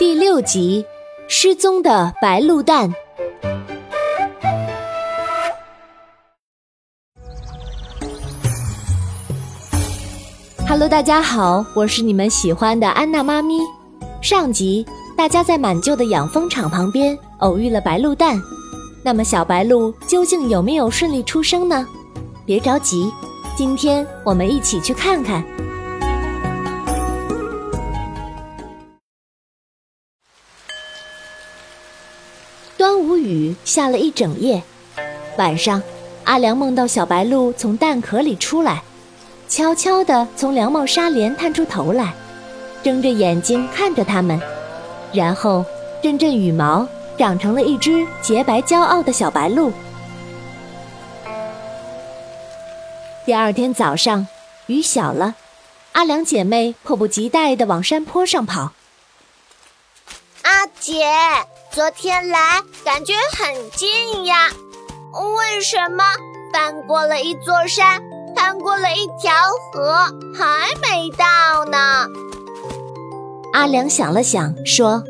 [0.00, 0.82] 第六集：
[1.28, 2.90] 失踪的白鹿蛋。
[10.66, 13.58] Hello，大家好，我是你们喜欢的安娜妈咪。
[14.22, 14.86] 上集
[15.18, 18.40] 大家在满旧的养蜂场旁边偶遇了白鹿蛋，
[19.04, 21.86] 那么小白鹿究竟有没有顺利出生呢？
[22.46, 23.12] 别着急，
[23.54, 25.44] 今天我们一起去看看。
[33.40, 34.62] 雨下了一整夜，
[35.38, 35.82] 晚上，
[36.24, 38.82] 阿良梦到小白鹿从蛋壳里出来，
[39.48, 42.12] 悄悄地从凉帽纱帘探出头来，
[42.82, 44.40] 睁着眼睛看着他们，
[45.12, 45.64] 然后
[46.02, 46.86] 阵阵羽毛
[47.18, 49.72] 长成了一只洁白骄傲的小白鹿。
[53.24, 54.26] 第二天早上，
[54.66, 55.34] 雨小了，
[55.92, 58.72] 阿良姐妹迫不及待地往山坡上跑。
[60.42, 61.04] 阿姐。
[61.72, 64.48] 昨天来感觉很近呀，
[65.12, 66.02] 为什么
[66.52, 68.02] 翻过了一座山，
[68.34, 69.32] 翻过了一条
[69.72, 69.92] 河，
[70.36, 72.08] 还没到呢？
[73.52, 75.04] 阿良想了想，说：“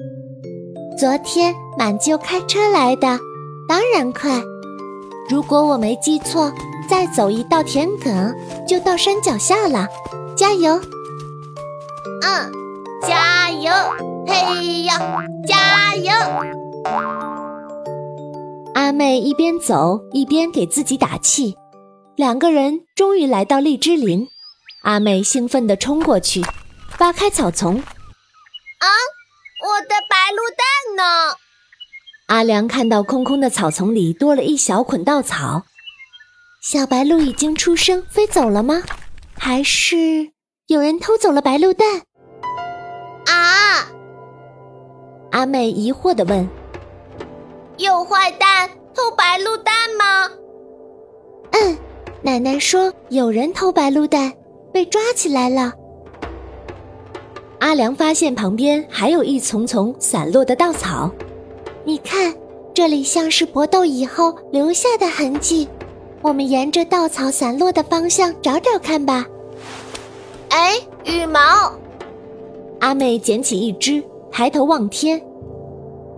[1.00, 3.18] 昨天满舅开车来的，
[3.66, 4.42] 当然快。
[5.30, 6.52] 如果我没记错，
[6.90, 8.34] 再走一道田埂
[8.68, 9.88] 就到山脚下了。
[10.36, 10.78] 加油！
[12.22, 12.52] 嗯，
[13.08, 13.72] 加油！
[14.30, 14.96] 嘿呀，
[15.44, 16.12] 加油！”
[18.74, 21.56] 阿妹一边走一边给自己打气。
[22.14, 24.28] 两个人终于来到荔枝林，
[24.84, 26.40] 阿妹兴奋地冲过去，
[26.96, 27.76] 扒开草丛。
[27.76, 28.86] 啊，
[29.66, 30.64] 我的白鹿蛋
[30.96, 31.36] 呢？
[32.28, 35.64] 阿良看到空空的草丛里多了一小捆稻草。
[36.62, 38.82] 小白鹿已经出生飞走了吗？
[39.36, 40.30] 还是
[40.66, 42.02] 有人偷走了白鹿蛋？
[45.41, 46.46] 阿妹疑惑地问。
[47.78, 50.30] 有坏蛋偷白鹿蛋吗？
[51.53, 51.78] 嗯，
[52.20, 54.31] 奶奶说有人偷白鹿蛋，
[54.70, 55.72] 被抓起来了。
[57.60, 61.10] 阿良发现旁边还有一丛丛散落的稻草，
[61.84, 62.34] 你看，
[62.75, 65.66] 这里像是搏斗以后留下的痕迹。
[66.20, 69.25] 我们沿着稻草散落的方向找找看吧。
[70.50, 70.75] 哎，
[71.06, 71.41] 羽毛！
[72.81, 75.19] 阿妹捡起一只，抬头望天，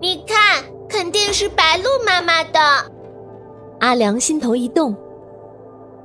[0.02, 0.62] 你看。
[0.92, 2.60] 肯定是白鹿妈妈的。
[3.80, 4.94] 阿良心头一动，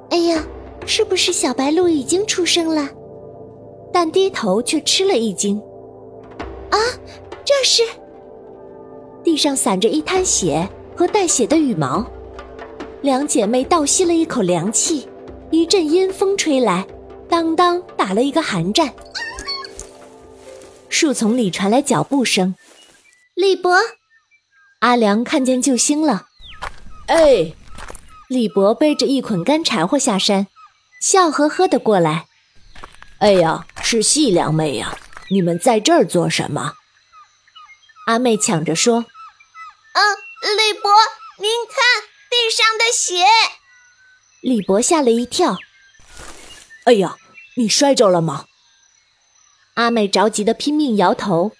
[0.09, 0.41] 哎呀，
[0.85, 2.89] 是不是小白鹿已经出生了？
[3.91, 5.61] 但低头却吃了一惊。
[6.69, 6.79] 啊，
[7.43, 7.83] 这是！
[9.25, 10.65] 地上散着一滩血
[10.95, 12.05] 和带血的羽毛。
[13.01, 15.05] 两姐妹倒吸了一口凉气，
[15.51, 16.87] 一阵阴风吹来，
[17.27, 18.89] 当当打了一个寒战。
[20.87, 22.55] 树丛里传来脚步声，
[23.37, 23.77] 李博。
[24.79, 26.25] 阿良看见救星了，
[27.05, 27.53] 哎，
[28.27, 30.47] 李博背着一捆干柴火下山，
[30.99, 32.25] 笑呵呵的过来。
[33.19, 34.97] 哎呀，是细良妹呀，
[35.29, 36.73] 你们在这儿做什么？
[38.07, 39.05] 阿妹抢着说
[39.93, 40.17] ：“嗯，
[40.57, 40.91] 李博，
[41.37, 43.23] 您看地上的血。”
[44.41, 45.59] 李博吓了一跳。
[46.85, 47.15] 哎呀，
[47.55, 48.45] 你摔着了吗？
[49.75, 51.51] 阿妹着急的拼命摇头。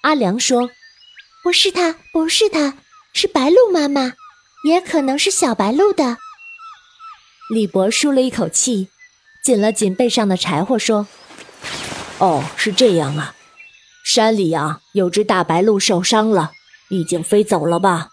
[0.00, 0.70] 阿良说。
[1.46, 2.74] 不是他，不是他，
[3.12, 4.14] 是白鹿妈妈，
[4.64, 6.18] 也可能是小白鹿的。
[7.48, 8.88] 李博舒了一口气，
[9.44, 11.06] 紧了紧背上的柴火，说
[12.18, 13.36] ：“哦，是这样啊，
[14.04, 16.50] 山里啊有只大白鹿受伤了，
[16.88, 18.08] 已经飞走了吧？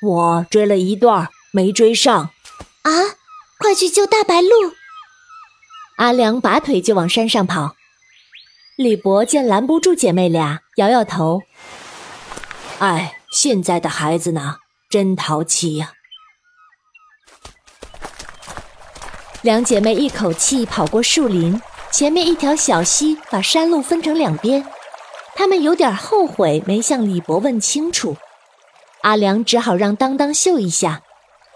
[0.00, 2.30] 我追了一段，没追上。
[2.82, 2.90] 啊，
[3.58, 4.48] 快去救大白鹿！”
[5.98, 7.74] 阿良拔腿就往山上跑。
[8.76, 11.42] 李博见拦不住姐妹俩，摇摇头。
[12.78, 14.56] 哎，现在的孩子呢，
[14.90, 15.92] 真淘气呀！
[19.40, 21.58] 两姐妹一口气跑过树林，
[21.90, 24.62] 前面一条小溪把山路分成两边。
[25.34, 28.14] 他们有点后悔没向李博问清楚。
[29.02, 31.00] 阿良只好让当当嗅一下，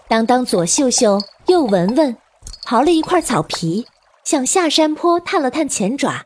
[0.07, 2.17] 当当左嗅嗅，右闻闻，
[2.65, 3.85] 刨了一块草皮，
[4.23, 6.25] 向下山坡探了探前爪。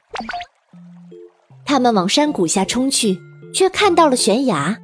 [1.66, 3.18] 他们往山谷下冲去，
[3.54, 4.78] 却看到了悬崖。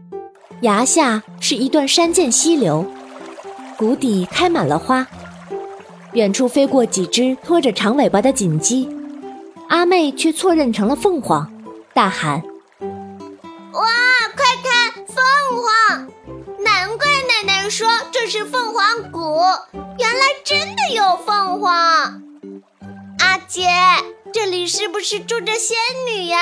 [0.62, 2.86] 崖下是一段山涧溪流，
[3.78, 5.06] 谷底开满了花。
[6.14, 8.88] 远处飞过几只拖着长尾巴的锦鸡，
[9.70, 11.52] 阿妹却错认成了凤凰，
[11.96, 12.44] 大喊
[13.74, 13.88] ：“哇，
[14.36, 15.16] 快看，凤
[15.58, 16.08] 凰！
[16.64, 19.40] 难怪奶奶说这是凤凰谷，
[19.98, 22.22] 原来真的有凤凰。
[23.18, 23.66] 阿姐，
[24.32, 25.76] 这里是不是住着仙
[26.08, 26.38] 女呀？”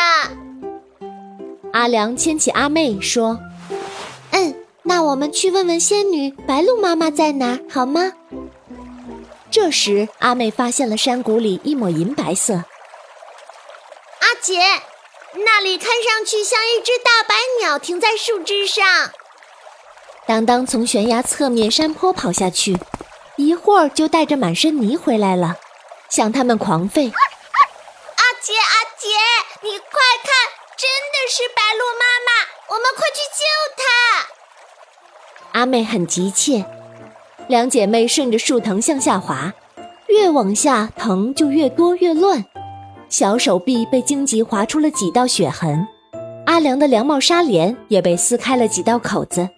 [1.72, 3.40] 阿良牵起阿妹说
[4.32, 8.14] ：“嗯，那我们去问问仙女白鹿妈妈在哪儿，好吗？”
[9.52, 12.54] 这时，阿妹发现了山谷里一抹银白色。
[12.54, 14.60] 阿姐，
[15.46, 18.86] 那里看上去像一只大白鸟停在树枝上。
[20.28, 22.78] 当当从悬崖侧面山坡跑下去，
[23.38, 25.58] 一会儿就带着满身泥回来了，
[26.10, 27.12] 向他们狂吠。
[27.12, 29.08] 阿姐，阿姐，
[29.64, 29.88] 你快
[30.22, 30.30] 看，
[30.78, 32.32] 真的是白鹿妈妈，
[32.76, 33.42] 我们快去救
[33.76, 33.84] 她！
[35.60, 36.64] 阿妹很急切，
[37.50, 39.54] 两姐妹顺着树藤向下滑，
[40.08, 42.46] 越往下藤就越多越乱，
[43.10, 45.86] 小手臂被荆棘划出了几道血痕，
[46.46, 49.50] 阿良的凉帽纱帘也被撕开了几道口子。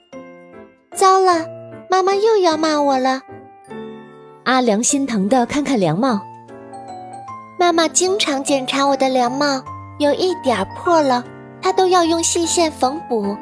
[0.95, 1.45] 糟了，
[1.87, 3.21] 妈妈又要骂我了。
[4.45, 6.19] 阿良心疼的看看凉帽。
[7.59, 9.63] 妈妈经常检查我的凉帽，
[9.99, 11.23] 有一点破了，
[11.61, 13.37] 她都要用细线缝补。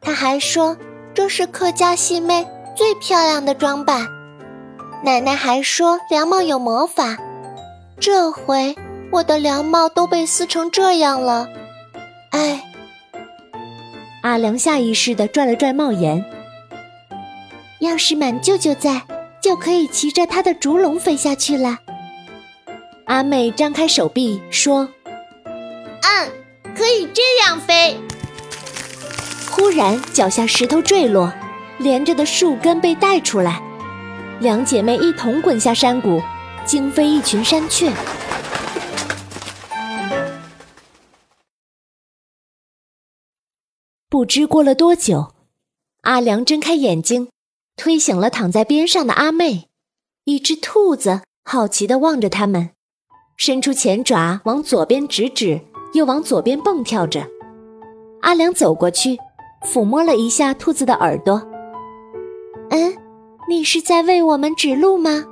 [0.00, 0.74] 她还说
[1.14, 2.46] 这是客家细妹
[2.76, 4.06] 最漂亮的装扮。
[5.04, 7.16] 奶奶还说凉帽有魔法。
[7.98, 8.74] 这回
[9.10, 11.48] 我的凉帽都被撕成这样了，
[12.30, 12.62] 哎！
[14.22, 16.24] 阿良下意识地拽了拽帽檐。
[17.80, 19.02] 要是满舅舅在，
[19.42, 21.78] 就可以骑着他的竹笼飞下去了。
[23.06, 24.88] 阿妹张开手臂说
[25.44, 26.30] ：“嗯，
[26.76, 27.98] 可以这样飞。”
[29.60, 31.30] 忽然，脚下石头坠落，
[31.78, 33.62] 连着的树根被带出来，
[34.40, 36.18] 两姐妹一同滚下山谷，
[36.64, 37.92] 惊飞一群山雀。
[44.08, 45.34] 不知过了多久，
[46.04, 47.28] 阿良睁开眼睛，
[47.76, 49.68] 推醒了躺在边上的阿妹。
[50.24, 52.70] 一只兔子好奇地望着他们。
[53.36, 55.60] 伸出前爪往左边指指，
[55.92, 57.28] 又往左边蹦跳着。
[58.22, 59.18] 阿良走过去，
[59.64, 61.42] 抚摸了一下兔子的耳朵。
[62.70, 62.94] 嗯，
[63.48, 65.24] 你是在为我们指路吗？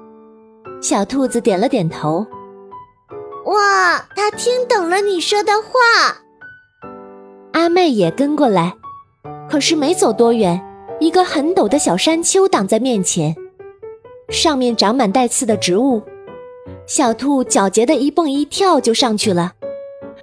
[0.80, 2.26] 小兔子点了点头。
[3.46, 6.18] 哇，它听懂了你说的话。
[7.52, 8.74] 阿妹也跟过来，
[9.50, 10.60] 可是没走多远，
[11.00, 13.34] 一个很陡的小山丘挡在面前，
[14.28, 16.02] 上面长满带刺的植物。
[16.86, 19.52] 小兔狡黠的一蹦一跳就上去了，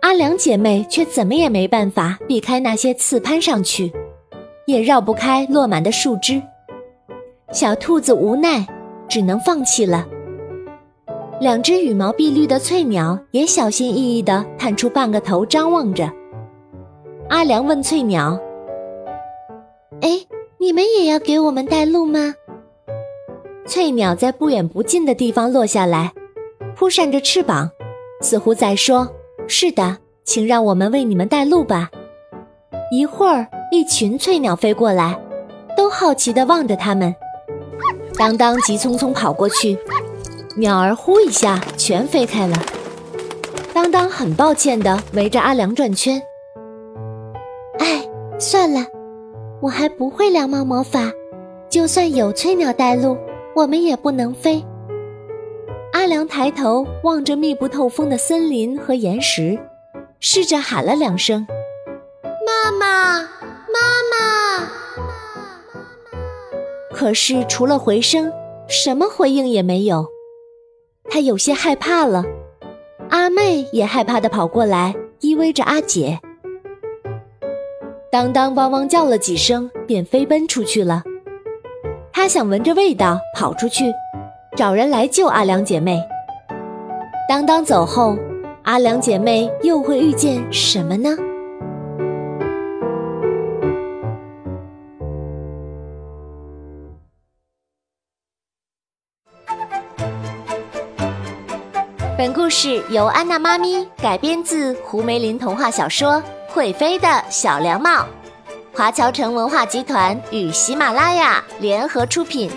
[0.05, 3.91] 阿良姐妹却怎么也没办法避开那些刺攀上去，
[4.67, 6.39] 也绕不开落满的树枝。
[7.51, 8.67] 小兔子无奈，
[9.09, 10.07] 只能放弃了。
[11.41, 16.07] 两只羽毛碧绿的翠鸟也小心翼翼地探出半个头张望着。
[17.29, 18.39] 阿良问翠鸟
[20.01, 20.23] ：“哎，
[20.59, 22.35] 你们也要给我们带路吗？”
[23.65, 26.13] 翠鸟在不远不近的地方落下来。
[26.75, 27.71] 扑扇着翅膀，
[28.21, 29.09] 似乎在说
[29.47, 31.89] ：“是的，请让我们为你们带路吧。”
[32.92, 35.19] 一会儿，一群翠鸟飞过来，
[35.75, 37.13] 都好奇地望着他们。
[38.18, 39.77] 当当急匆匆跑过去，
[40.56, 42.56] 鸟儿呼一下全飞开了。
[43.74, 46.21] 当当很抱歉地围着阿良转圈。
[47.80, 48.07] 哎，
[48.39, 48.86] 算了，
[49.62, 51.12] 我还不会凉帽魔法，
[51.69, 53.18] 就算有翠鸟带路，
[53.56, 54.63] 我们也不能飞。
[56.05, 59.57] 阿良抬头望着密不透风的森林和岩石，
[60.19, 61.47] 试着喊了两声
[62.45, 63.79] ：“妈妈，妈
[64.12, 64.69] 妈！”
[66.93, 68.31] 可是除了回声，
[68.67, 70.05] 什么回应也没有。
[71.09, 72.24] 他有些害怕了。
[73.09, 76.19] 阿妹也害怕的跑过来，依偎着阿姐。
[78.12, 81.01] 当当汪汪叫了几声，便飞奔出去了。
[82.13, 83.91] 他想闻着味道跑出去。
[84.55, 86.01] 找人来救阿良姐妹。
[87.27, 88.17] 当当走后，
[88.63, 91.09] 阿良姐妹又会遇见什么呢？
[102.17, 106.13] 本故事由安娜妈咪改编自胡梅林童话小说
[106.47, 107.89] 《会飞的小凉帽》，
[108.74, 112.50] 华侨城文化集团与喜马拉雅联合出品。